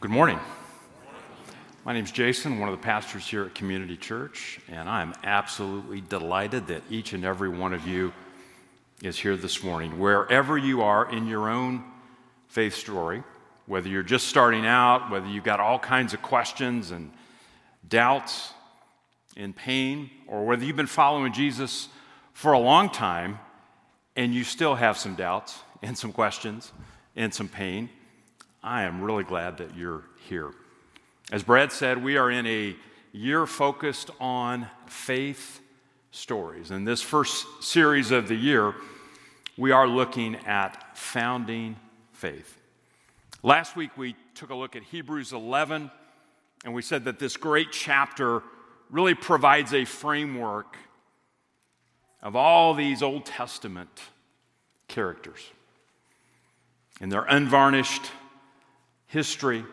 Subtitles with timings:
[0.00, 0.40] Good morning.
[1.84, 6.00] My name is Jason, one of the pastors here at Community Church, and I'm absolutely
[6.00, 8.14] delighted that each and every one of you
[9.02, 9.98] is here this morning.
[9.98, 11.84] Wherever you are in your own
[12.48, 13.22] faith story,
[13.66, 17.12] whether you're just starting out, whether you've got all kinds of questions and
[17.86, 18.54] doubts
[19.36, 21.90] and pain, or whether you've been following Jesus
[22.32, 23.38] for a long time
[24.16, 26.72] and you still have some doubts and some questions
[27.16, 27.90] and some pain,
[28.62, 30.52] I am really glad that you're here.
[31.32, 32.76] As Brad said, we are in a
[33.10, 35.60] year focused on faith
[36.10, 36.70] stories.
[36.70, 38.74] In this first series of the year,
[39.56, 41.76] we are looking at founding
[42.12, 42.58] faith.
[43.42, 45.90] Last week, we took a look at Hebrews 11,
[46.66, 48.42] and we said that this great chapter
[48.90, 50.76] really provides a framework
[52.22, 54.02] of all these Old Testament
[54.86, 55.50] characters
[57.00, 58.10] in their unvarnished
[59.10, 59.64] history,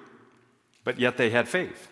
[0.84, 1.90] but yet they had faith.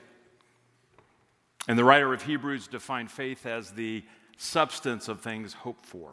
[1.67, 4.03] And the writer of Hebrews defined faith as the
[4.37, 6.11] substance of things hoped for.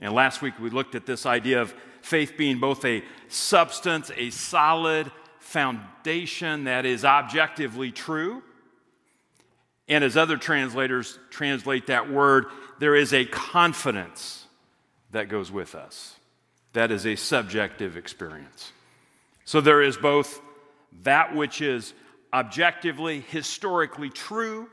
[0.00, 4.30] And last week we looked at this idea of faith being both a substance, a
[4.30, 8.42] solid foundation that is objectively true.
[9.88, 12.46] And as other translators translate that word,
[12.78, 14.46] there is a confidence
[15.10, 16.16] that goes with us.
[16.72, 18.72] That is a subjective experience.
[19.50, 20.40] So there is both
[21.02, 21.92] that which is
[22.32, 24.68] objectively, historically true,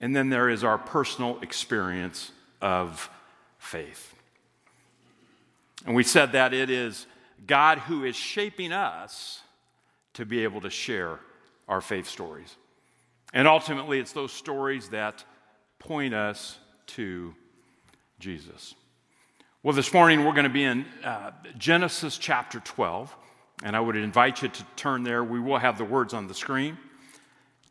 [0.00, 3.08] and then there is our personal experience of
[3.56, 4.16] faith.
[5.86, 7.06] And we said that it is
[7.46, 9.42] God who is shaping us
[10.14, 11.20] to be able to share
[11.68, 12.56] our faith stories.
[13.32, 15.24] And ultimately, it's those stories that
[15.78, 17.32] point us to
[18.18, 18.74] Jesus.
[19.64, 23.16] Well, this morning we're going to be in uh, Genesis chapter 12,
[23.62, 25.24] and I would invite you to turn there.
[25.24, 26.76] We will have the words on the screen.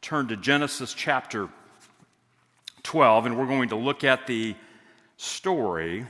[0.01, 1.49] Turn to Genesis chapter
[2.81, 4.55] 12, and we're going to look at the
[5.17, 6.07] story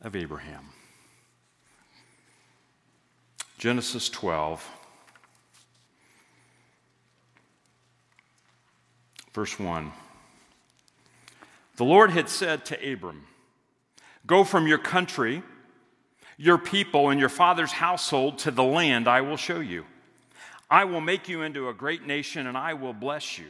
[0.00, 0.66] of Abraham.
[3.58, 4.64] Genesis 12,
[9.34, 9.90] verse 1.
[11.74, 13.26] The Lord had said to Abram,
[14.26, 15.42] Go from your country,
[16.36, 19.84] your people, and your father's household to the land I will show you.
[20.70, 23.48] I will make you into a great nation, and I will bless you.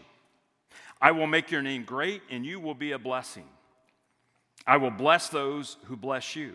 [1.00, 3.44] I will make your name great, and you will be a blessing.
[4.66, 6.54] I will bless those who bless you.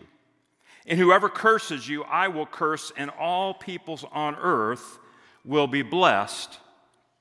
[0.86, 4.98] And whoever curses you, I will curse, and all peoples on earth
[5.44, 6.58] will be blessed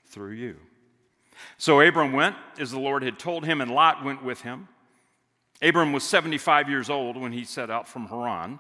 [0.07, 0.55] through you.
[1.57, 4.69] So Abram went as the Lord had told him, and Lot went with him.
[5.62, 8.59] Abram was 75 years old when he set out from Haran.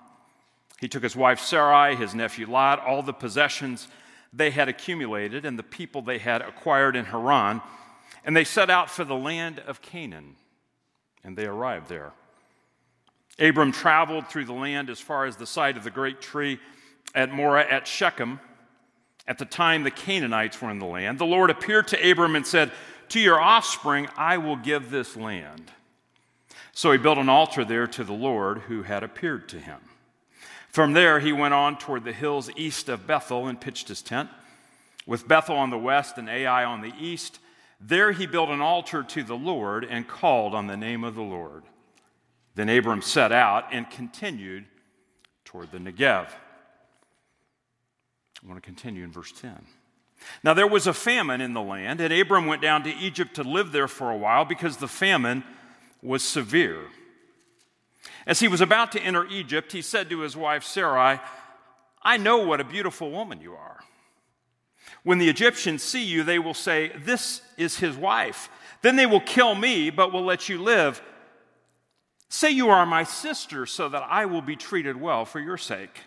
[0.79, 3.87] He took his wife Sarai, his nephew Lot, all the possessions
[4.33, 7.61] they had accumulated, and the people they had acquired in Haran,
[8.23, 10.35] and they set out for the land of Canaan,
[11.23, 12.11] and they arrived there.
[13.39, 16.59] Abram traveled through the land as far as the site of the great tree
[17.13, 18.39] at Moreh at Shechem.
[19.27, 22.47] At the time the Canaanites were in the land, the Lord appeared to Abram and
[22.47, 22.71] said,
[23.09, 25.71] To your offspring I will give this land.
[26.77, 29.79] So he built an altar there to the Lord who had appeared to him.
[30.69, 34.29] From there, he went on toward the hills east of Bethel and pitched his tent.
[35.07, 37.39] With Bethel on the west and Ai on the east,
[37.81, 41.23] there he built an altar to the Lord and called on the name of the
[41.23, 41.63] Lord.
[42.53, 44.65] Then Abram set out and continued
[45.45, 46.27] toward the Negev.
[48.43, 49.65] I want to continue in verse 10.
[50.43, 53.41] Now there was a famine in the land, and Abram went down to Egypt to
[53.41, 55.43] live there for a while because the famine
[56.01, 56.85] was severe.
[58.25, 61.19] As he was about to enter Egypt, he said to his wife Sarai,
[62.01, 63.79] I know what a beautiful woman you are.
[65.03, 68.49] When the Egyptians see you, they will say, This is his wife.
[68.81, 71.01] Then they will kill me, but will let you live.
[72.29, 76.01] Say you are my sister, so that I will be treated well for your sake,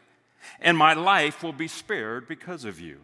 [0.60, 2.98] and my life will be spared because of you.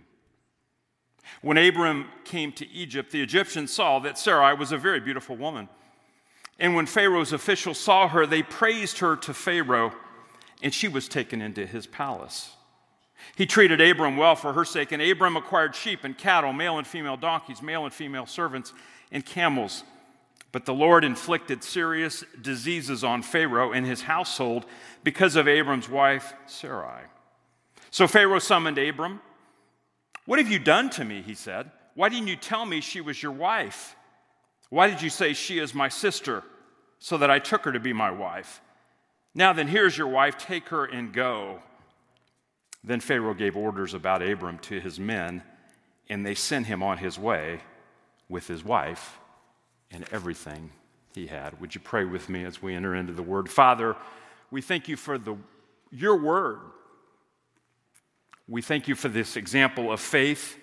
[1.43, 5.69] When Abram came to Egypt, the Egyptians saw that Sarai was a very beautiful woman.
[6.58, 9.93] And when Pharaoh's officials saw her, they praised her to Pharaoh,
[10.62, 12.53] and she was taken into his palace.
[13.35, 16.87] He treated Abram well for her sake, and Abram acquired sheep and cattle, male and
[16.87, 18.73] female donkeys, male and female servants,
[19.12, 19.85] and camels.
[20.53, 24.64] But the Lord inflicted serious diseases on Pharaoh and his household
[25.05, 27.03] because of Abram's wife, Sarai.
[27.91, 29.20] So Pharaoh summoned Abram.
[30.25, 31.23] What have you done to me?
[31.23, 31.70] He said.
[31.94, 33.95] Why didn't you tell me she was your wife?
[34.69, 36.43] Why did you say she is my sister,
[36.99, 38.61] so that I took her to be my wife?
[39.35, 41.61] Now then, here's your wife, take her and go.
[42.83, 45.43] Then Pharaoh gave orders about Abram to his men,
[46.09, 47.61] and they sent him on his way
[48.29, 49.19] with his wife
[49.91, 50.71] and everything
[51.15, 51.61] he had.
[51.61, 53.49] Would you pray with me as we enter into the word?
[53.49, 53.97] Father,
[54.51, 55.37] we thank you for the,
[55.91, 56.61] your word.
[58.49, 60.57] We thank you for this example of faith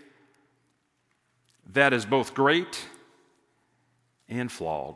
[1.74, 2.86] that is both great
[4.30, 4.96] and flawed.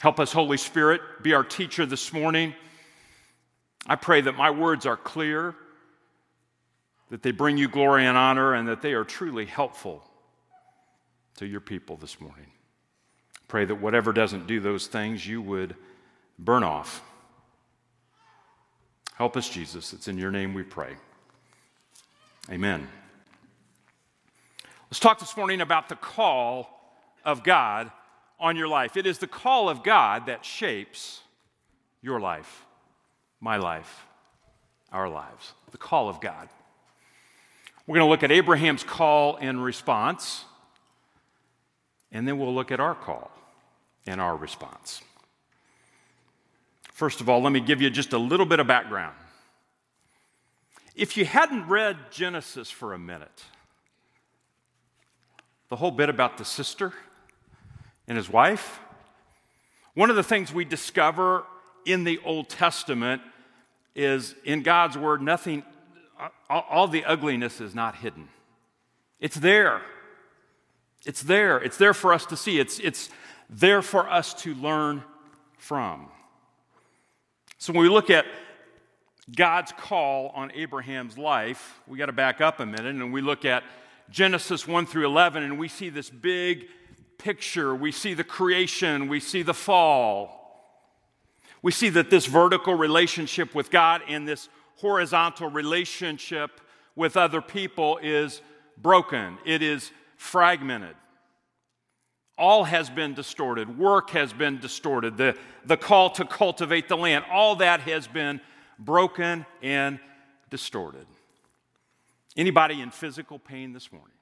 [0.00, 2.54] Help us, Holy Spirit, be our teacher this morning.
[3.86, 5.54] I pray that my words are clear,
[7.10, 10.02] that they bring you glory and honor, and that they are truly helpful
[11.36, 12.46] to your people this morning.
[13.48, 15.76] Pray that whatever doesn't do those things, you would
[16.38, 17.02] burn off.
[19.14, 19.92] Help us, Jesus.
[19.92, 20.96] It's in your name we pray.
[22.50, 22.88] Amen.
[24.90, 26.83] Let's talk this morning about the call
[27.24, 27.90] of God
[28.38, 28.96] on your life.
[28.96, 31.20] It is the call of God that shapes
[32.02, 32.64] your life,
[33.40, 34.06] my life,
[34.92, 35.52] our lives.
[35.70, 36.48] The call of God.
[37.86, 40.44] We're going to look at Abraham's call and response,
[42.12, 43.30] and then we'll look at our call
[44.06, 45.02] and our response.
[46.92, 49.16] First of all, let me give you just a little bit of background.
[50.94, 53.44] If you hadn't read Genesis for a minute,
[55.68, 56.92] the whole bit about the sister
[58.08, 58.80] and his wife,
[59.94, 61.44] one of the things we discover
[61.86, 63.22] in the Old Testament
[63.94, 65.62] is in God's Word, nothing,
[66.50, 68.28] all the ugliness is not hidden.
[69.20, 69.82] It's there.
[71.06, 71.58] It's there.
[71.58, 72.58] It's there for us to see.
[72.58, 73.10] It's, it's
[73.48, 75.04] there for us to learn
[75.58, 76.08] from.
[77.58, 78.26] So when we look at
[79.34, 83.44] God's call on Abraham's life, we got to back up a minute and we look
[83.44, 83.62] at
[84.10, 86.66] Genesis 1 through 11 and we see this big
[87.24, 87.74] picture.
[87.74, 90.42] We see the creation, we see the fall.
[91.62, 96.60] We see that this vertical relationship with God and this horizontal relationship
[96.94, 98.42] with other people is
[98.76, 100.94] broken, it is fragmented.
[102.36, 103.78] All has been distorted.
[103.78, 105.16] Work has been distorted.
[105.16, 108.40] The, the call to cultivate the land, all that has been
[108.78, 110.00] broken and
[110.50, 111.06] distorted.
[112.36, 114.13] Anybody in physical pain this morning?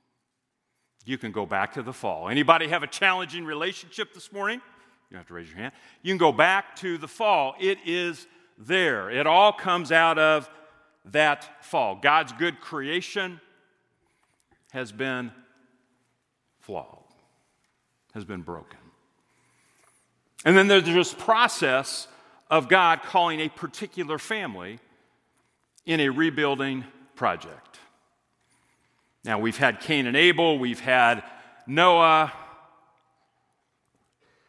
[1.04, 2.28] You can go back to the fall.
[2.28, 4.60] Anybody have a challenging relationship this morning?
[5.10, 5.72] You have to raise your hand.
[6.02, 7.54] You can go back to the fall.
[7.60, 8.26] It is
[8.56, 9.10] there.
[9.10, 10.48] It all comes out of
[11.06, 11.96] that fall.
[11.96, 13.40] God's good creation
[14.72, 15.32] has been
[16.60, 17.04] flawed,
[18.14, 18.78] has been broken.
[20.44, 22.08] And then there's this process
[22.50, 24.78] of God calling a particular family
[25.84, 26.84] in a rebuilding
[27.16, 27.78] project.
[29.24, 31.22] Now, we've had Cain and Abel, we've had
[31.66, 32.32] Noah.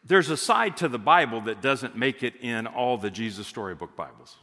[0.04, 3.96] There's a side to the Bible that doesn't make it in all the Jesus Storybook
[3.96, 4.36] Bibles.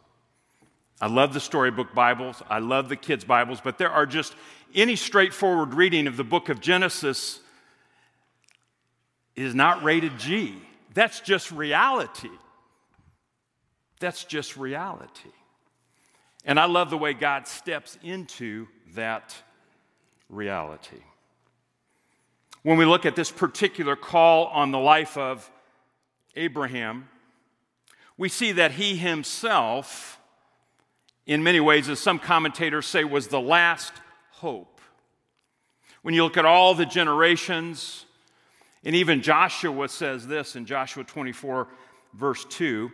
[1.01, 4.36] I love the storybook Bibles, I love the kids' Bibles, but there are just
[4.74, 7.39] any straightforward reading of the book of Genesis
[9.36, 10.56] is not rated G.
[10.94, 12.30] That's just reality.
[14.00, 15.31] That's just reality.
[16.45, 19.36] And I love the way God steps into that
[20.31, 21.01] reality.
[22.63, 25.50] When we look at this particular call on the life of
[26.36, 27.10] Abraham,
[28.18, 30.19] we see that he himself,
[31.25, 33.94] in many ways, as some commentators say, was the last
[34.31, 34.80] hope.
[36.01, 38.06] When you look at all the generations,
[38.84, 41.67] and even Joshua says this in Joshua 24,
[42.13, 42.91] verse 2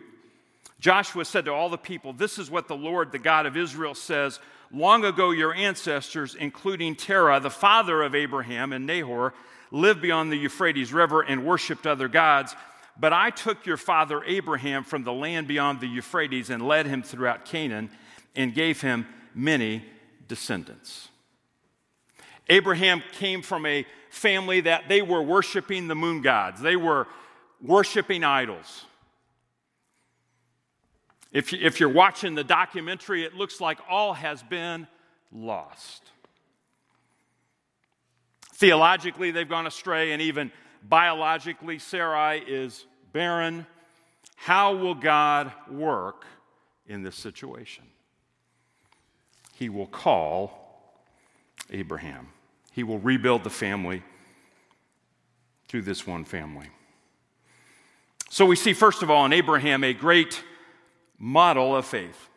[0.80, 3.94] Joshua said to all the people, This is what the Lord, the God of Israel,
[3.94, 4.38] says
[4.72, 9.32] Long ago, your ancestors, including Terah, the father of Abraham and Nahor,
[9.70, 12.54] lived beyond the Euphrates River and worshiped other gods.
[12.98, 17.02] But I took your father Abraham from the land beyond the Euphrates and led him
[17.02, 17.90] throughout Canaan
[18.36, 19.84] and gave him many
[20.26, 21.08] descendants.
[22.48, 27.06] Abraham came from a family that they were worshiping the moon gods, they were
[27.60, 28.84] worshiping idols.
[31.32, 34.86] If, if you're watching the documentary, it looks like all has been
[35.30, 36.02] lost.
[38.54, 40.50] Theologically, they've gone astray, and even
[40.82, 43.66] biologically, Sarai is barren.
[44.36, 46.24] How will God work
[46.86, 47.84] in this situation?
[49.54, 50.64] He will call
[51.70, 52.28] Abraham,
[52.72, 54.02] he will rebuild the family
[55.68, 56.68] through this one family.
[58.30, 60.42] So we see, first of all, in Abraham a great
[61.18, 62.28] model of faith.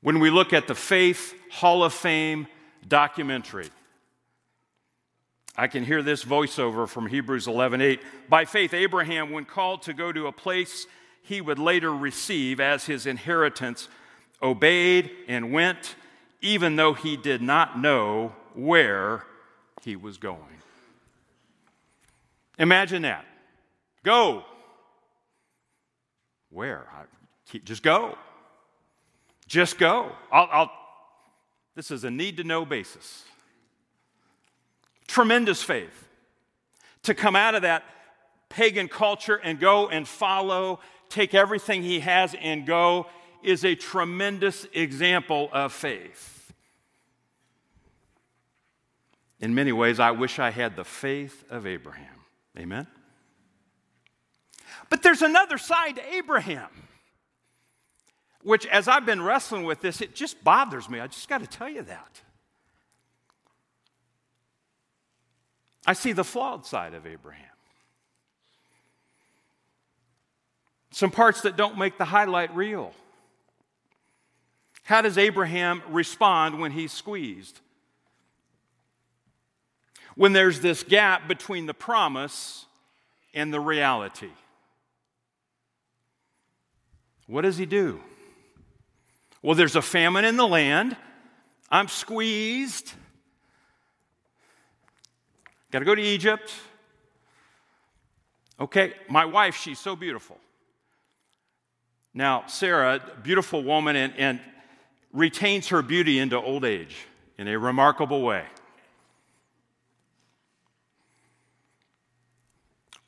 [0.00, 2.46] When we look at the Faith Hall of Fame
[2.86, 3.70] documentary,
[5.56, 8.00] I can hear this voiceover from Hebrews 11:8.
[8.28, 10.86] By faith Abraham when called to go to a place
[11.22, 13.88] he would later receive as his inheritance
[14.42, 15.96] obeyed, and went,
[16.40, 19.24] even though he did not know where
[19.82, 20.60] he was going.
[22.58, 23.24] Imagine that.
[24.02, 24.44] Go.
[26.56, 26.86] Where?
[26.90, 28.16] I, just go.
[29.46, 30.10] Just go.
[30.32, 30.70] I'll, I'll,
[31.74, 33.26] this is a need to know basis.
[35.06, 36.08] Tremendous faith
[37.02, 37.84] to come out of that
[38.48, 43.06] pagan culture and go and follow, take everything he has and go
[43.42, 46.54] is a tremendous example of faith.
[49.40, 52.24] In many ways, I wish I had the faith of Abraham.
[52.58, 52.86] Amen?
[54.88, 56.68] But there's another side to Abraham,
[58.42, 61.00] which, as I've been wrestling with this, it just bothers me.
[61.00, 62.20] I just got to tell you that.
[65.86, 67.44] I see the flawed side of Abraham.
[70.90, 72.92] Some parts that don't make the highlight reel.
[74.84, 77.60] How does Abraham respond when he's squeezed?
[80.14, 82.66] When there's this gap between the promise
[83.34, 84.30] and the reality.
[87.26, 88.00] What does he do?
[89.42, 90.96] Well, there's a famine in the land.
[91.70, 92.92] I'm squeezed.
[95.70, 96.52] Got to go to Egypt.
[98.58, 100.38] Okay, my wife, she's so beautiful.
[102.14, 104.40] Now, Sarah, beautiful woman, and, and
[105.12, 106.96] retains her beauty into old age
[107.36, 108.44] in a remarkable way.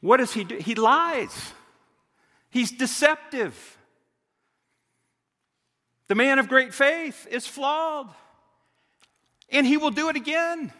[0.00, 0.56] What does he do?
[0.56, 1.52] He lies.
[2.50, 3.77] He's deceptive.
[6.08, 8.08] The man of great faith is flawed.
[9.50, 10.72] And he will do it again.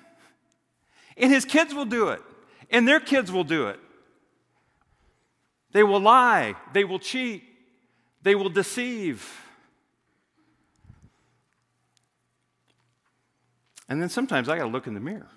[1.17, 2.23] And his kids will do it.
[2.71, 3.79] And their kids will do it.
[5.73, 6.55] They will lie.
[6.73, 7.45] They will cheat.
[8.23, 9.45] They will deceive.
[13.89, 15.31] And then sometimes I got to look in the mirror.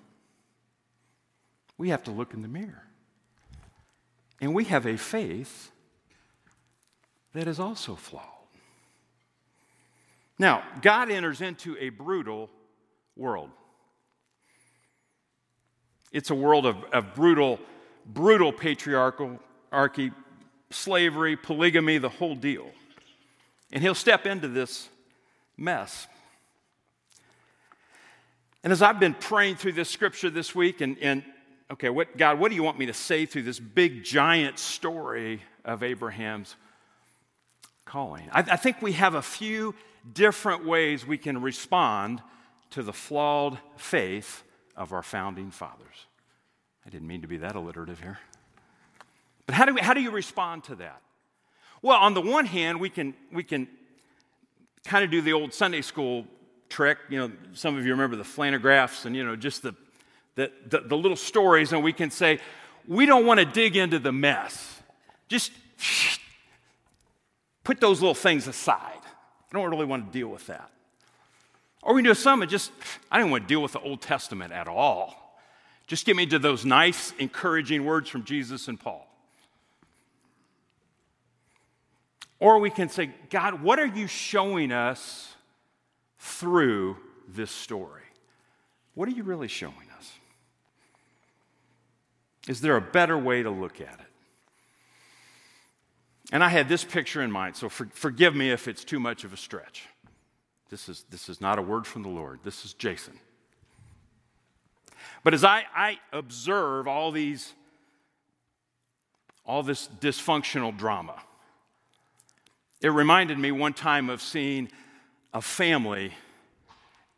[1.78, 2.84] We have to look in the mirror.
[4.40, 5.70] And we have a faith
[7.32, 8.41] that is also flawed.
[10.38, 12.50] Now, God enters into a brutal
[13.16, 13.50] world.
[16.12, 17.58] It's a world of, of brutal,
[18.06, 19.38] brutal patriarchal
[19.70, 20.12] archy,
[20.70, 22.70] slavery, polygamy, the whole deal.
[23.72, 24.88] And he'll step into this
[25.56, 26.06] mess.
[28.62, 31.24] And as I've been praying through this scripture this week, and, and
[31.70, 35.42] okay, what, God, what do you want me to say through this big, giant story
[35.64, 36.54] of Abraham's
[37.84, 38.28] calling?
[38.32, 39.74] I, I think we have a few
[40.12, 42.22] different ways we can respond
[42.70, 44.42] to the flawed faith
[44.76, 46.06] of our founding fathers.
[46.86, 48.18] I didn't mean to be that alliterative here.
[49.46, 51.00] But how do, we, how do you respond to that?
[51.82, 53.68] Well, on the one hand, we can, we can
[54.84, 56.26] kind of do the old Sunday school
[56.68, 56.98] trick.
[57.08, 59.74] You know, some of you remember the flannelgraphs and, you know, just the,
[60.34, 62.38] the, the, the little stories, and we can say,
[62.88, 64.80] we don't want to dig into the mess.
[65.28, 65.52] Just
[67.64, 69.00] put those little things aside.
[69.04, 70.70] I don't really want to deal with that.
[71.82, 72.72] Or we can do some and just,
[73.10, 75.36] I don't want to deal with the Old Testament at all.
[75.86, 79.06] Just get me to those nice, encouraging words from Jesus and Paul.
[82.38, 85.34] Or we can say, God, what are you showing us
[86.18, 86.96] through
[87.28, 88.02] this story?
[88.94, 90.12] What are you really showing us?
[92.48, 94.11] Is there a better way to look at it?
[96.32, 99.22] And I had this picture in mind, so for, forgive me if it's too much
[99.22, 99.86] of a stretch.
[100.70, 103.12] This is, this is not a word from the Lord, this is Jason.
[105.22, 107.52] But as I, I observe all these,
[109.44, 111.22] all this dysfunctional drama,
[112.80, 114.70] it reminded me one time of seeing
[115.34, 116.12] a family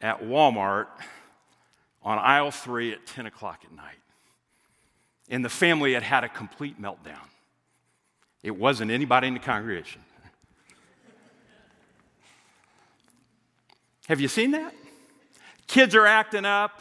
[0.01, 0.87] at Walmart
[2.03, 3.95] on aisle three at 10 o'clock at night.
[5.31, 7.29] And the family had had a complete meltdown.
[8.45, 10.03] It wasn't anybody in the congregation.
[14.07, 14.75] Have you seen that?
[15.67, 16.79] Kids are acting up.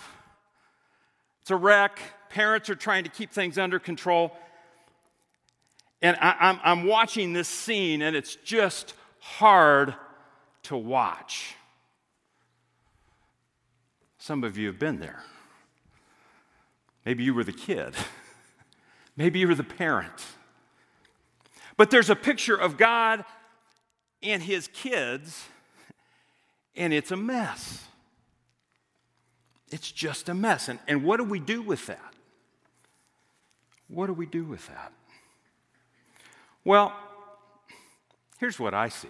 [1.42, 2.00] It's a wreck.
[2.30, 4.36] Parents are trying to keep things under control.
[6.02, 9.96] And I, am watching this scene, and it's just hard
[10.64, 11.56] to watch.
[14.18, 15.24] Some of you have been there.
[17.06, 17.94] Maybe you were the kid,
[19.16, 20.26] maybe you were the parent.
[21.84, 23.26] But there's a picture of God
[24.22, 25.50] and his kids,
[26.78, 27.84] and it's a mess.
[29.70, 30.70] It's just a mess.
[30.70, 32.14] And, and what do we do with that?
[33.90, 34.94] What do we do with that?
[36.64, 36.94] Well,
[38.40, 39.10] here's what I see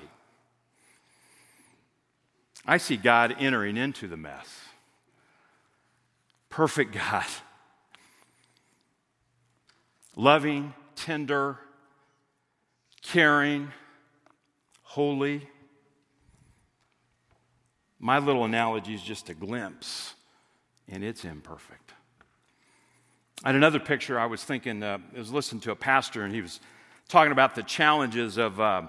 [2.65, 4.50] I see God entering into the mess.
[6.50, 7.27] Perfect God.
[10.15, 11.60] Loving, tender,
[13.04, 13.72] caring,
[14.82, 15.48] holy.
[18.00, 20.16] My little analogy is just a glimpse,
[20.90, 21.94] and it's imperfect.
[23.44, 26.42] Had another picture I was thinking, uh, I was listening to a pastor, and he
[26.42, 26.60] was
[27.10, 28.84] talking about the challenges of uh,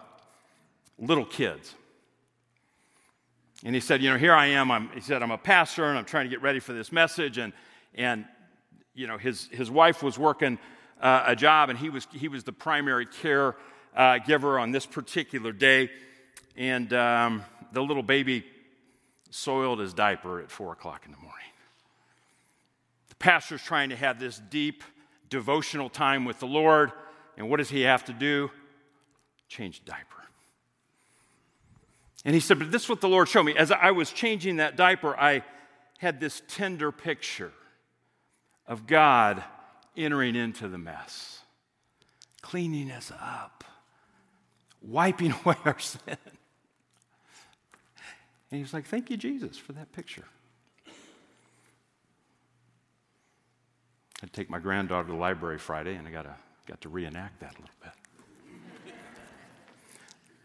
[0.98, 1.74] little kids.
[3.64, 4.70] And he said, You know, here I am.
[4.70, 7.38] I'm, he said, I'm a pastor and I'm trying to get ready for this message.
[7.38, 7.52] And,
[7.94, 8.26] and
[8.94, 10.58] you know, his, his wife was working
[11.00, 13.56] uh, a job and he was, he was the primary care
[13.94, 15.90] uh, giver on this particular day.
[16.56, 18.44] And um, the little baby
[19.30, 21.34] soiled his diaper at four o'clock in the morning.
[23.08, 24.82] The pastor's trying to have this deep
[25.28, 26.92] devotional time with the Lord.
[27.36, 28.50] And what does he have to do?
[29.48, 30.14] Change diaper.
[32.24, 33.56] And he said, But this is what the Lord showed me.
[33.56, 35.42] As I was changing that diaper, I
[35.98, 37.52] had this tender picture
[38.66, 39.42] of God
[39.96, 41.40] entering into the mess,
[42.40, 43.64] cleaning us up,
[44.86, 46.00] wiping away our sin.
[46.06, 46.18] And
[48.50, 50.24] he was like, Thank you, Jesus, for that picture.
[54.22, 56.34] I'd take my granddaughter to the library Friday, and I got to,
[56.66, 57.92] got to reenact that a little bit.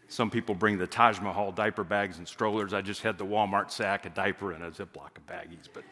[0.08, 2.74] Some people bring the Taj Mahal diaper bags and strollers.
[2.74, 5.68] I just had the Walmart sack, a diaper, and a Ziploc of baggies.
[5.72, 5.84] But,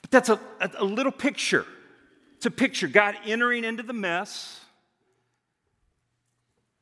[0.00, 1.66] but that's a, a, a little picture.
[2.40, 4.60] It's a picture God entering into the mess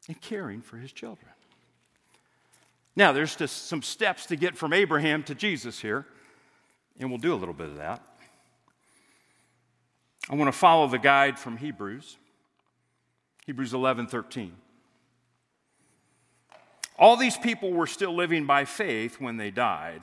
[0.07, 1.33] and caring for his children.
[2.95, 6.07] Now, there's just some steps to get from Abraham to Jesus here,
[7.00, 8.00] and we'll do a little bit of that.
[10.31, 12.19] I want to follow the guide from Hebrews.
[13.45, 14.53] Hebrews 11 13.
[16.97, 20.03] All these people were still living by faith when they died.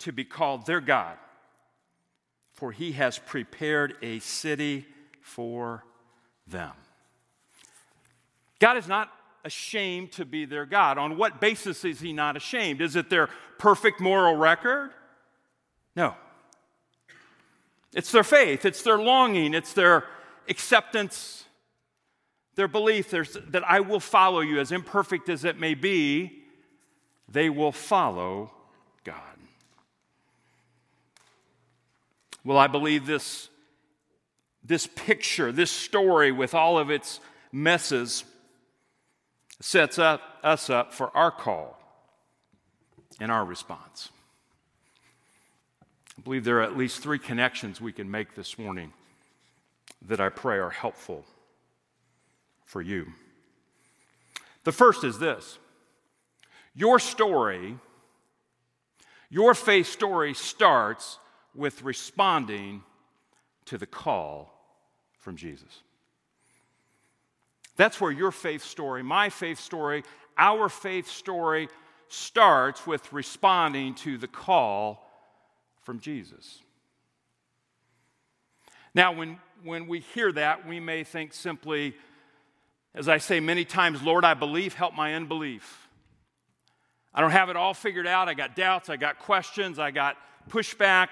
[0.00, 1.16] to be called their God,
[2.52, 4.86] for he has prepared a city
[5.20, 5.84] for
[6.46, 6.72] them.
[8.60, 9.10] God is not
[9.44, 10.98] ashamed to be their God.
[10.98, 12.80] On what basis is he not ashamed?
[12.80, 14.90] Is it their perfect moral record?
[15.94, 16.14] No.
[17.94, 20.04] It's their faith, it's their longing, it's their
[20.48, 21.44] acceptance,
[22.54, 26.42] their belief that I will follow you, as imperfect as it may be,
[27.28, 28.50] they will follow
[29.04, 29.14] God.
[32.48, 33.50] Well, I believe this,
[34.64, 37.20] this picture, this story with all of its
[37.52, 38.24] messes,
[39.60, 41.78] sets up, us up for our call
[43.20, 44.08] and our response.
[46.16, 48.94] I believe there are at least three connections we can make this morning
[50.06, 51.26] that I pray are helpful
[52.64, 53.08] for you.
[54.64, 55.58] The first is this
[56.74, 57.76] your story,
[59.28, 61.18] your faith story starts
[61.54, 62.82] with responding
[63.66, 64.52] to the call
[65.18, 65.82] from Jesus.
[67.76, 70.04] That's where your faith story, my faith story,
[70.36, 71.68] our faith story
[72.08, 75.08] starts with responding to the call
[75.82, 76.60] from Jesus.
[78.94, 81.94] Now, when, when we hear that, we may think simply,
[82.94, 85.88] as I say many times, Lord, I believe, help my unbelief.
[87.14, 88.28] I don't have it all figured out.
[88.28, 90.16] I got doubts, I got questions, I got
[90.48, 91.08] pushback.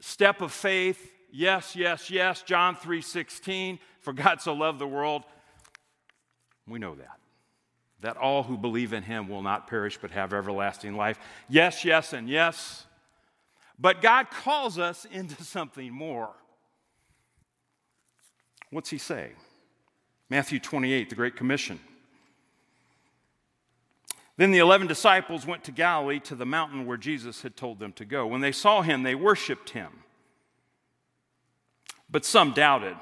[0.00, 2.42] Step of faith, yes, yes, yes.
[2.42, 5.24] John 3:16, for God so loved the world.
[6.66, 7.18] We know that.
[8.00, 11.18] That all who believe in him will not perish but have everlasting life.
[11.48, 12.86] Yes, yes, and yes.
[13.78, 16.30] But God calls us into something more.
[18.70, 19.32] What's he say?
[20.28, 21.80] Matthew 28, the Great Commission.
[24.40, 27.92] Then the eleven disciples went to Galilee to the mountain where Jesus had told them
[27.92, 28.26] to go.
[28.26, 29.90] When they saw him, they worshiped him.
[32.08, 32.96] But some doubted.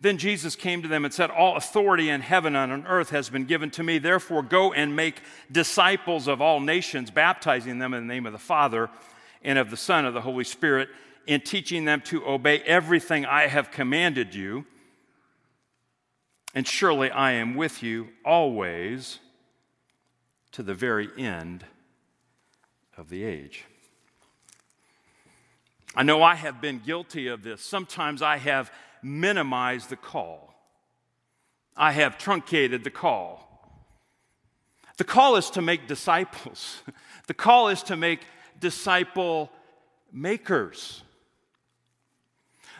[0.00, 3.28] Then Jesus came to them and said, All authority in heaven and on earth has
[3.28, 3.98] been given to me.
[3.98, 5.22] Therefore, go and make
[5.52, 8.90] disciples of all nations, baptizing them in the name of the Father
[9.44, 10.88] and of the Son of the Holy Spirit,
[11.28, 14.66] and teaching them to obey everything I have commanded you.
[16.56, 19.20] And surely I am with you always
[20.56, 21.66] to the very end
[22.96, 23.64] of the age.
[25.94, 27.60] I know I have been guilty of this.
[27.60, 30.54] Sometimes I have minimized the call,
[31.76, 33.42] I have truncated the call.
[34.96, 36.82] The call is to make disciples,
[37.26, 38.20] the call is to make
[38.58, 39.50] disciple
[40.10, 41.02] makers.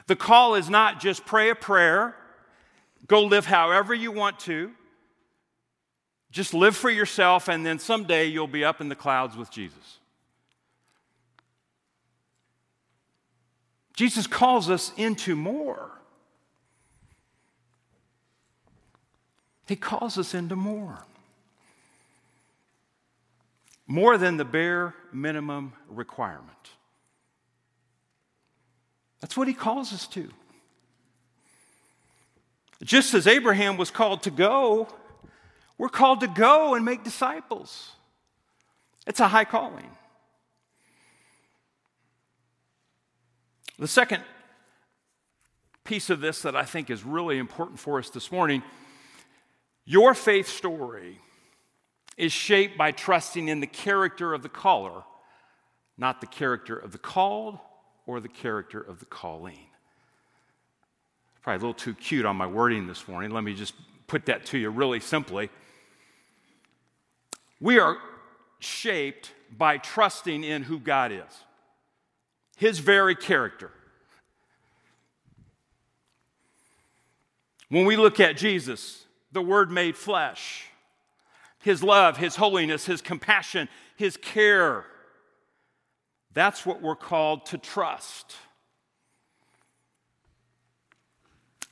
[0.07, 2.17] The call is not just pray a prayer,
[3.07, 4.73] go live however you want to,
[6.37, 9.99] just live for yourself, and then someday you'll be up in the clouds with Jesus.
[13.95, 15.91] Jesus calls us into more.
[19.67, 20.99] He calls us into more.
[23.87, 26.51] More than the bare minimum requirement.
[29.21, 30.29] That's what he calls us to.
[32.83, 34.87] Just as Abraham was called to go,
[35.79, 37.91] we're called to go and make disciples.
[39.07, 39.91] It's a high calling.
[43.79, 44.23] The second
[45.85, 48.63] piece of this that I think is really important for us this morning
[49.89, 51.21] your faith story
[52.17, 55.05] is shaped by trusting in the character of the caller,
[55.97, 57.59] not the character of the called
[58.05, 59.61] or the character of the calling.
[61.43, 63.31] Probably a little too cute on my wording this morning.
[63.31, 63.75] Let me just
[64.09, 65.51] put that to you really simply.
[67.61, 67.97] We are
[68.59, 71.45] shaped by trusting in who God is,
[72.57, 73.71] His very character.
[77.69, 80.67] When we look at Jesus, the Word made flesh,
[81.61, 84.85] His love, His holiness, His compassion, His care,
[86.33, 88.37] that's what we're called to trust.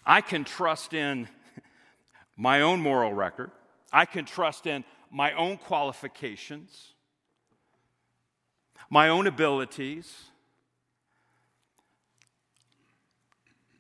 [0.06, 1.28] I can trust in
[2.36, 3.50] my own moral record.
[3.92, 6.92] I can trust in my own qualifications,
[8.90, 10.12] my own abilities.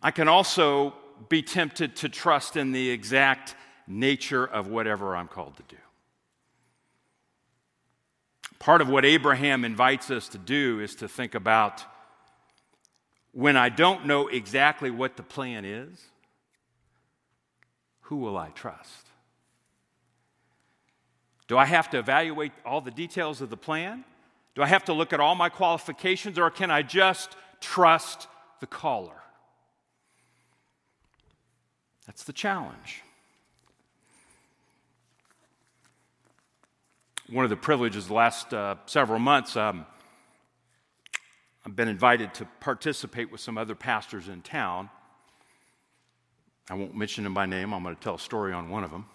[0.00, 0.94] I can also
[1.28, 3.56] be tempted to trust in the exact
[3.88, 5.76] nature of whatever I'm called to do.
[8.60, 11.82] Part of what Abraham invites us to do is to think about
[13.32, 16.00] when I don't know exactly what the plan is,
[18.02, 19.08] who will I trust?
[21.46, 24.04] Do I have to evaluate all the details of the plan?
[24.54, 28.28] Do I have to look at all my qualifications, or can I just trust
[28.60, 29.20] the caller?
[32.06, 33.02] That's the challenge.
[37.30, 39.86] one of the privileges the last uh, several months, um,
[41.64, 44.90] I've been invited to participate with some other pastors in town.
[46.68, 48.90] I won't mention them by name, I'm going to tell a story on one of
[48.90, 49.06] them.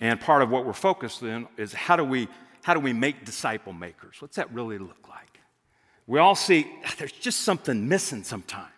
[0.00, 2.28] And part of what we're focused on is how do we
[2.62, 4.16] how do we make disciple makers?
[4.20, 5.40] What's that really look like?
[6.06, 6.66] We all see
[6.98, 8.70] there's just something missing sometimes.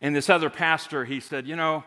[0.00, 1.82] And this other pastor, he said, you know,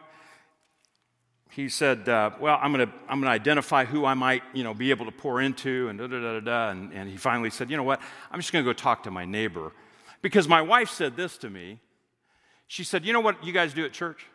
[1.50, 4.74] he said, uh, Well, I'm going to I'm gonna identify who I might you know,
[4.74, 6.70] be able to pour into, and da da da da.
[6.70, 8.02] And, and he finally said, You know what?
[8.32, 9.72] I'm just going to go talk to my neighbor.
[10.22, 11.80] Because my wife said this to me.
[12.68, 14.26] She said, You know what you guys do at church?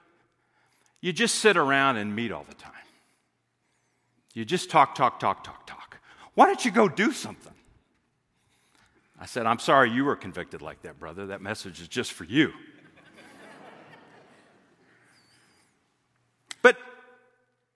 [1.05, 2.73] You just sit around and meet all the time.
[4.33, 5.99] You just talk, talk, talk, talk, talk.
[6.33, 7.53] Why don't you go do something?
[9.21, 11.27] I said, I'm sorry you were convicted like that, brother.
[11.27, 12.55] That message is just for you.
[16.63, 16.79] but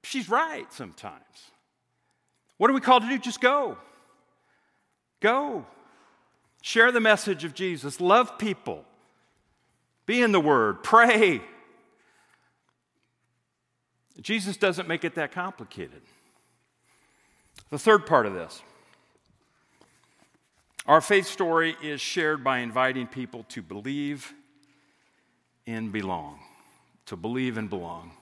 [0.05, 1.23] she's right sometimes.
[2.57, 3.19] What are we called to do?
[3.19, 3.77] Just go.
[5.21, 5.67] Go.
[6.63, 8.01] Share the message of Jesus.
[8.01, 8.87] Love people.
[10.07, 10.83] Be in the Word.
[10.83, 11.43] Pray.
[14.21, 16.03] Jesus doesn't make it that complicated.
[17.71, 18.63] The third part of this
[20.87, 24.33] our faith story is shared by inviting people to believe
[25.67, 26.41] and belong.
[27.07, 28.13] To believe and belong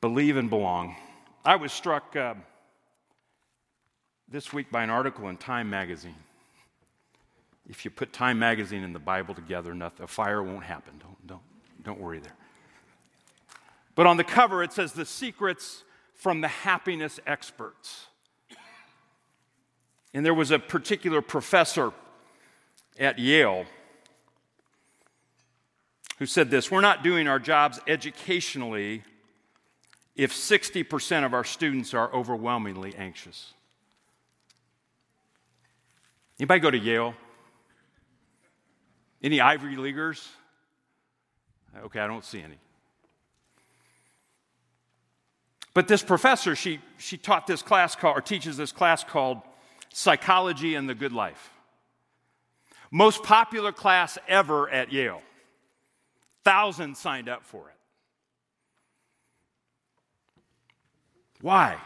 [0.00, 0.94] believe and belong.
[1.44, 2.34] I was struck uh,
[4.28, 6.14] this week by an article in Time magazine.
[7.68, 10.94] If you put Time magazine and the Bible together, nothing, a fire won't happen.
[11.00, 11.42] Don't, don't,
[11.82, 12.36] don't worry there.
[13.96, 15.82] But on the cover, it says the secrets
[16.14, 18.06] from the happiness experts.
[20.14, 21.92] And there was a particular professor
[22.98, 23.64] at Yale
[26.18, 29.02] who said this We're not doing our jobs educationally
[30.14, 33.52] if 60% of our students are overwhelmingly anxious?
[36.38, 37.14] Anybody go to Yale?
[39.22, 40.26] Any Ivy Leaguers?
[41.84, 42.56] Okay, I don't see any.
[45.76, 49.42] But this professor, she, she taught this class called, or teaches this class called
[49.92, 51.50] Psychology and the Good Life.
[52.90, 55.20] Most popular class ever at Yale.
[56.46, 57.76] Thousands signed up for it.
[61.42, 61.76] Why?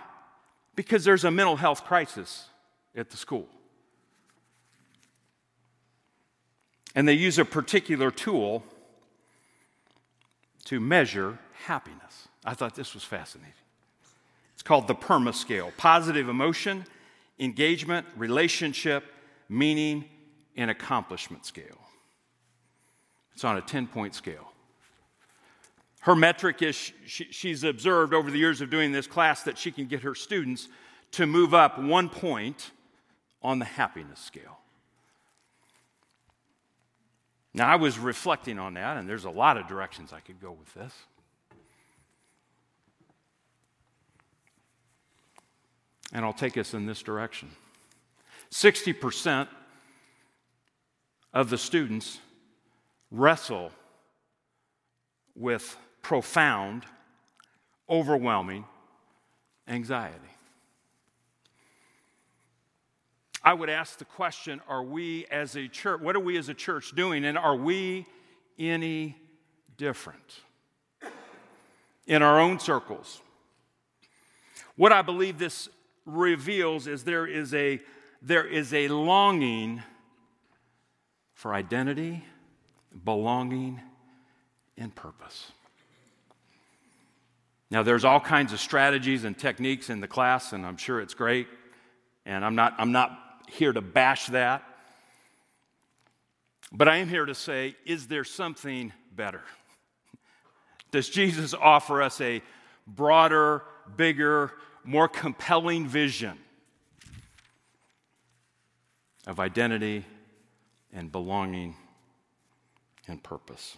[0.77, 2.47] Because there's a mental health crisis
[2.95, 3.49] at the school.
[6.95, 8.63] And they use a particular tool
[10.67, 12.29] to measure happiness.
[12.45, 13.55] I thought this was fascinating.
[14.61, 16.85] It's called the PERMA scale positive emotion,
[17.39, 19.05] engagement, relationship,
[19.49, 20.05] meaning,
[20.55, 21.79] and accomplishment scale.
[23.33, 24.53] It's on a 10 point scale.
[26.01, 29.73] Her metric is she, she's observed over the years of doing this class that she
[29.73, 30.69] can get her students
[31.13, 32.71] to move up one point
[33.43, 34.59] on the happiness scale.
[37.55, 40.53] Now, I was reflecting on that, and there's a lot of directions I could go
[40.53, 40.93] with this.
[46.13, 47.51] And I'll take us in this direction.
[48.51, 49.49] 60%
[51.33, 52.19] of the students
[53.11, 53.71] wrestle
[55.37, 56.85] with profound,
[57.89, 58.65] overwhelming
[59.69, 60.17] anxiety.
[63.43, 66.55] I would ask the question are we as a church, what are we as a
[66.55, 68.07] church doing, and are we
[68.59, 69.17] any
[69.79, 70.41] different
[72.07, 73.23] in our own circles?
[74.77, 75.69] What I believe this
[76.07, 77.81] reveals is there is a,
[78.23, 79.83] there is a longing
[81.35, 82.25] for identity,
[83.05, 83.81] belonging,
[84.77, 85.53] and purpose.
[87.71, 91.15] Now, there's all kinds of strategies and techniques in the class, and I'm sure it's
[91.15, 91.47] great.
[92.27, 93.17] And I'm not, I'm not
[93.49, 94.63] here to bash that.
[96.73, 99.43] But I am here to say, is there something better?
[100.91, 102.43] Does Jesus offer us a
[102.87, 103.63] broader,
[103.97, 104.53] bigger,
[104.85, 106.39] more compelling vision
[109.27, 110.05] of identity
[110.93, 111.77] and belonging
[113.07, 113.77] and purpose?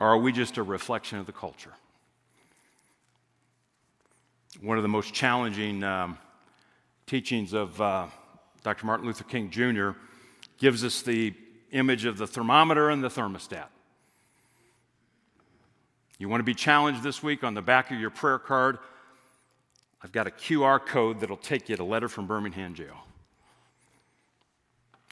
[0.00, 1.72] Or are we just a reflection of the culture?
[4.60, 6.18] One of the most challenging um,
[7.06, 8.06] teachings of uh,
[8.62, 8.86] Dr.
[8.86, 9.90] Martin Luther King Jr.
[10.58, 11.34] gives us the
[11.70, 13.68] image of the thermometer and the thermostat.
[16.18, 18.78] You want to be challenged this week on the back of your prayer card?
[20.02, 22.96] I've got a QR code that'll take you to a letter from Birmingham jail.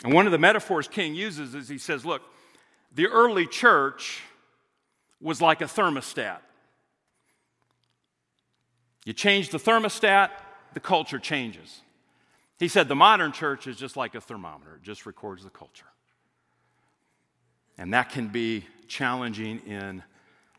[0.04, 2.22] And one of the metaphors King uses is he says, Look,
[2.94, 4.22] the early church
[5.20, 6.38] was like a thermostat.
[9.04, 10.30] You change the thermostat,
[10.74, 11.82] the culture changes.
[12.58, 15.86] He said the modern church is just like a thermometer, it just records the culture.
[17.78, 20.02] And that can be challenging in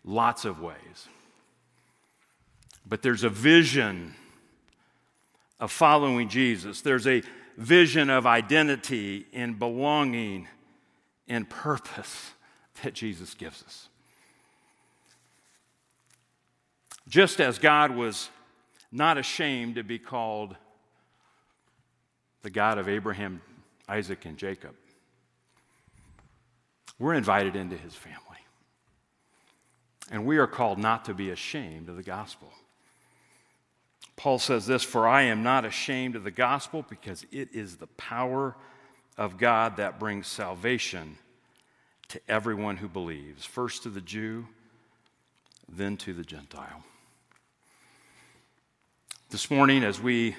[0.03, 1.07] lots of ways.
[2.85, 4.15] But there's a vision
[5.59, 7.21] of following Jesus, there's a
[7.57, 10.47] vision of identity and belonging
[11.27, 12.31] and purpose
[12.81, 13.87] that Jesus gives us.
[17.07, 18.29] Just as God was
[18.91, 20.55] not ashamed to be called
[22.41, 23.41] the God of Abraham,
[23.87, 24.75] Isaac, and Jacob.
[26.99, 28.30] We're invited into his family.
[30.11, 32.51] And we are called not to be ashamed of the gospel.
[34.17, 37.87] Paul says this For I am not ashamed of the gospel because it is the
[37.87, 38.55] power
[39.17, 41.17] of God that brings salvation
[42.09, 44.47] to everyone who believes, first to the Jew,
[45.69, 46.83] then to the Gentile.
[49.29, 50.35] This morning, as we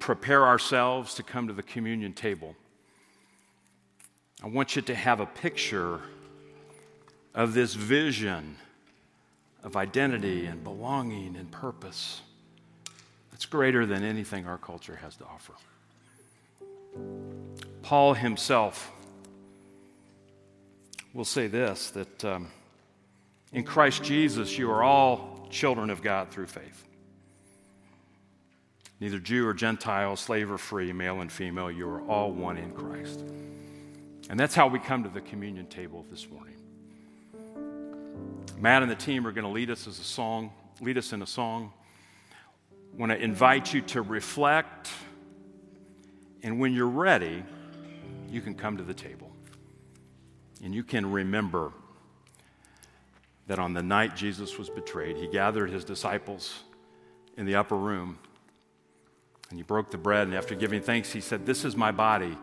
[0.00, 2.56] prepare ourselves to come to the communion table,
[4.42, 6.00] I want you to have a picture
[7.34, 8.56] of this vision
[9.62, 12.22] of identity and belonging and purpose
[13.30, 15.52] that's greater than anything our culture has to offer.
[17.82, 18.90] Paul himself
[21.12, 22.48] will say this that um,
[23.52, 26.84] in Christ Jesus, you are all children of God through faith
[29.00, 32.70] neither Jew or Gentile, slave or free, male and female, you are all one in
[32.72, 33.24] Christ.
[34.28, 36.56] And that's how we come to the communion table this morning.
[38.58, 41.22] Matt and the team are going to lead us as a song, lead us in
[41.22, 41.72] a song.
[42.72, 44.90] I want to invite you to reflect,
[46.42, 47.42] and when you're ready,
[48.28, 49.30] you can come to the table.
[50.62, 51.72] And you can remember
[53.46, 56.62] that on the night Jesus was betrayed, he gathered his disciples
[57.36, 58.18] in the upper room
[59.50, 62.38] and he broke the bread, and after giving thanks, he said, This is my body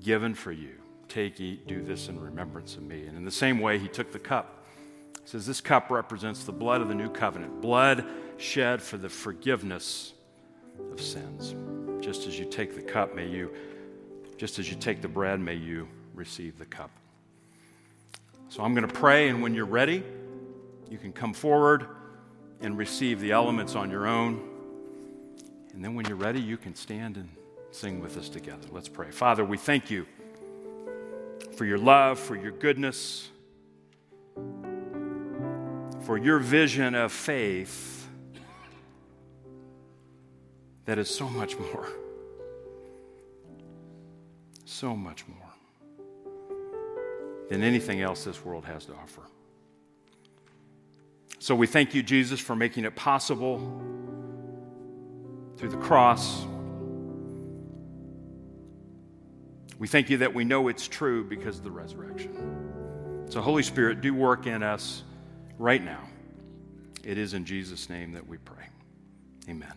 [0.00, 0.70] given for you.
[1.08, 3.04] Take, eat, do this in remembrance of me.
[3.06, 4.59] And in the same way, he took the cup.
[5.30, 8.04] Says, This cup represents the blood of the new covenant, blood
[8.36, 10.12] shed for the forgiveness
[10.90, 11.54] of sins.
[12.04, 13.54] Just as you take the cup, may you,
[14.36, 16.90] just as you take the bread, may you receive the cup.
[18.48, 20.02] So I'm going to pray, and when you're ready,
[20.90, 21.86] you can come forward
[22.60, 24.42] and receive the elements on your own.
[25.72, 27.28] And then when you're ready, you can stand and
[27.70, 28.66] sing with us together.
[28.72, 29.12] Let's pray.
[29.12, 30.08] Father, we thank you
[31.56, 33.28] for your love, for your goodness,
[36.00, 38.08] for your vision of faith
[40.86, 41.86] that is so much more.
[44.64, 45.36] So much more
[47.48, 49.22] than anything else this world has to offer.
[51.38, 53.58] So we thank you, Jesus, for making it possible
[55.56, 56.44] through the cross.
[59.78, 63.26] We thank you that we know it's true because of the resurrection.
[63.28, 65.02] So, Holy Spirit, do work in us
[65.60, 66.08] right now.
[67.04, 68.66] It is in Jesus' name that we pray.
[69.48, 69.72] Amen.